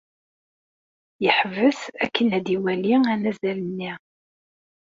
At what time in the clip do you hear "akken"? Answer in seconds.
2.03-2.27